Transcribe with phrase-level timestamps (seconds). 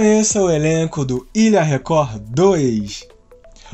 [0.00, 3.06] Conheça o elenco do Ilha Record 2.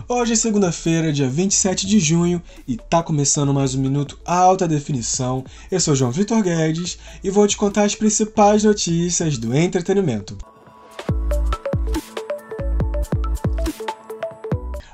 [0.09, 5.45] Hoje é segunda-feira, dia 27 de junho, e tá começando mais um Minuto Alta Definição.
[5.71, 10.37] Eu sou João Vitor Guedes e vou te contar as principais notícias do entretenimento.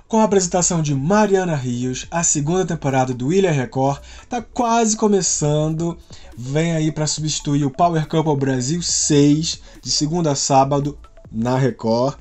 [0.07, 5.97] Com a apresentação de Mariana Rios, a segunda temporada do Ilha Record está quase começando.
[6.37, 10.99] Vem aí para substituir o Power Couple Brasil 6, de segunda a sábado,
[11.33, 12.17] na Record.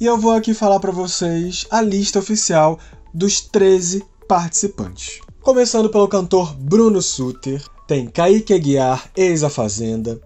[0.00, 2.78] E eu vou aqui falar para vocês a lista oficial
[3.12, 5.20] dos 13 participantes.
[5.40, 10.20] Começando pelo cantor Bruno Suter, tem Kaique Aguiar, ex-A Fazenda,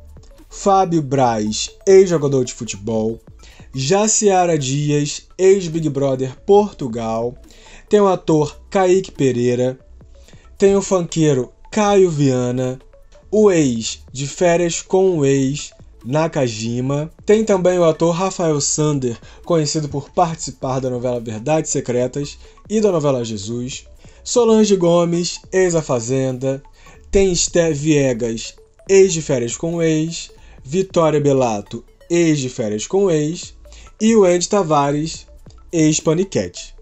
[0.48, 3.20] Fábio Braz, ex-jogador de futebol,
[3.76, 7.34] Jaciara Dias, ex-Big Brother Portugal.
[7.88, 9.76] Tem o ator Kaique Pereira.
[10.56, 12.78] Tem o funkeiro Caio Viana.
[13.32, 15.72] O ex de férias com o ex,
[16.04, 17.10] Nakajima.
[17.24, 22.38] Tem também o ator Rafael Sander, conhecido por participar da novela Verdades Secretas
[22.68, 23.86] e da novela Jesus.
[24.22, 26.62] Solange Gomes, ex-A Fazenda.
[27.10, 28.54] Tem Esté Viegas,
[28.88, 30.30] ex de férias com o ex.
[30.62, 33.54] Vitória Belato, ex de férias com o ex
[34.00, 35.26] e o Andy Tavares,
[35.70, 36.74] ex-Panicat.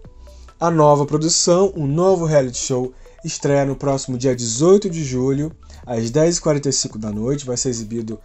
[0.59, 5.51] A nova produção, um novo reality show, estreia no próximo dia 18 de julho,
[5.85, 7.45] às 10h45 da noite.
[7.45, 8.19] Vai ser exibido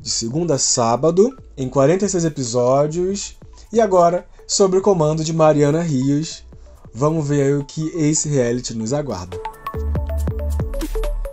[0.00, 3.36] de segunda a sábado, em 46 episódios.
[3.72, 6.44] E agora, sobre o comando de Mariana Rios,
[6.94, 9.38] vamos ver o que esse reality nos aguarda.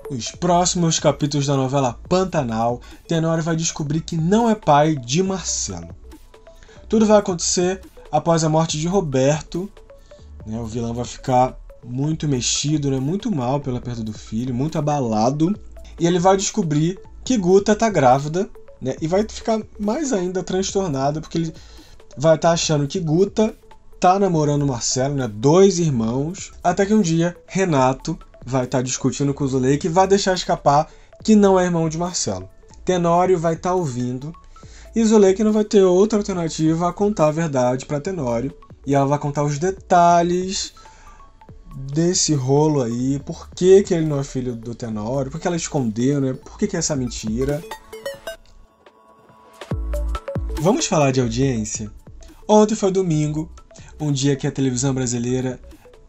[0.10, 5.90] Nos próximos capítulos da novela Pantanal, Tenório vai descobrir que não é pai de Marcelo.
[6.88, 9.70] Tudo vai acontecer após a morte de Roberto.
[10.46, 10.60] Né?
[10.60, 13.00] O vilão vai ficar muito mexido, né?
[13.00, 15.58] muito mal pela perda do filho, muito abalado.
[16.00, 18.48] E ele vai descobrir que Guta tá grávida
[18.80, 18.96] né?
[19.02, 21.54] e vai ficar mais ainda transtornado porque ele
[22.16, 23.54] vai estar tá achando que Guta
[24.00, 25.28] tá namorando Marcelo, né?
[25.28, 26.54] dois irmãos.
[26.64, 30.36] Até que um dia Renato vai estar tá discutindo com o Zuleika e vai deixar
[30.36, 30.88] escapar
[31.24, 32.48] que não é irmão de Marcelo.
[32.86, 34.32] Tenório vai estar tá ouvindo
[34.96, 38.54] e Zuleika não vai ter outra alternativa a contar a verdade para Tenório.
[38.86, 40.74] E ela vai contar os detalhes
[41.76, 45.58] desse rolo aí, por que, que ele não é filho do Tenório, por que ela
[45.58, 46.34] escondeu, né?
[46.34, 47.62] Por que, que é essa mentira?
[50.62, 51.92] Vamos falar de audiência?
[52.48, 53.52] Ontem foi domingo,
[54.00, 55.60] um dia que a televisão brasileira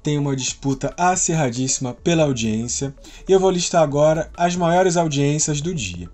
[0.03, 2.95] tem uma disputa acirradíssima pela audiência,
[3.29, 6.09] e eu vou listar agora as maiores audiências do dia.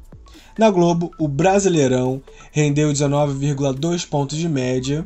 [0.59, 5.05] Na Globo, o Brasileirão rendeu 19,2 pontos de média.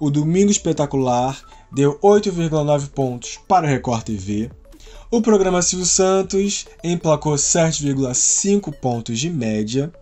[0.00, 4.50] O Domingo Espetacular deu 8,9 pontos para o Record TV.
[5.10, 9.92] O programa Silvio Santos emplacou 7,5 pontos de média.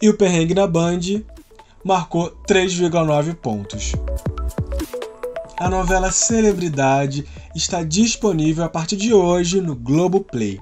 [0.00, 1.22] E o Perrengue na Band
[1.84, 3.92] marcou 3,9 pontos.
[5.58, 7.24] A novela Celebridade
[7.54, 10.60] está disponível a partir de hoje no Globoplay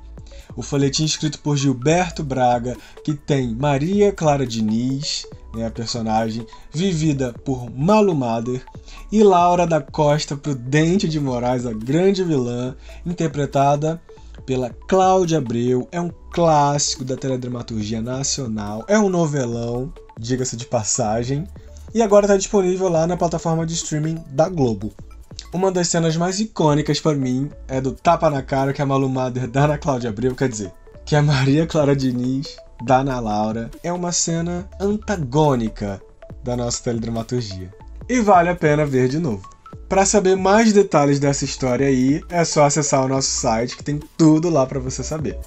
[0.56, 7.32] o folhetim escrito por Gilberto Braga, que tem Maria Clara Diniz, né, a personagem, vivida
[7.44, 8.64] por Malu Mader,
[9.10, 12.74] e Laura da Costa Prudente de Moraes, a grande vilã,
[13.04, 14.00] interpretada
[14.46, 15.86] pela Cláudia Abreu.
[15.92, 21.46] É um clássico da teledramaturgia nacional, é um novelão, diga-se de passagem,
[21.94, 24.92] e agora está disponível lá na plataforma de streaming da Globo.
[25.52, 29.08] Uma das cenas mais icônicas para mim é do tapa na cara que a Malu
[29.08, 30.72] Mader dá na Cláudia Abreu, quer dizer,
[31.04, 33.70] que a Maria Clara Diniz dá na Laura.
[33.82, 36.00] É uma cena antagônica
[36.42, 37.72] da nossa teledramaturgia.
[38.08, 39.48] E vale a pena ver de novo.
[39.88, 44.00] Para saber mais detalhes dessa história aí, é só acessar o nosso site que tem
[44.16, 45.38] tudo lá para você saber.